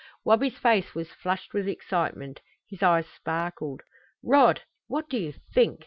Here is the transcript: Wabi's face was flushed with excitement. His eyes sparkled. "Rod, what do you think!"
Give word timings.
Wabi's 0.25 0.57
face 0.57 0.95
was 0.95 1.11
flushed 1.13 1.53
with 1.53 1.67
excitement. 1.67 2.41
His 2.67 2.81
eyes 2.81 3.05
sparkled. 3.07 3.83
"Rod, 4.23 4.63
what 4.87 5.07
do 5.09 5.19
you 5.19 5.31
think!" 5.31 5.79